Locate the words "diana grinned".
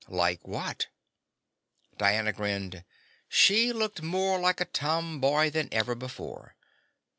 1.99-2.83